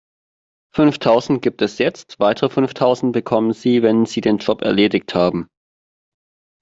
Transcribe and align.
Fünftausend 0.73 1.43
gibt 1.43 1.61
es 1.61 1.77
jetzt, 1.77 2.17
weitere 2.19 2.49
fünftausend 2.49 3.13
bekommen 3.13 3.53
Sie, 3.53 3.83
wenn 3.83 4.07
Sie 4.07 4.21
den 4.21 4.39
Job 4.39 4.63
erledigt 4.63 5.13
haben. 5.13 5.47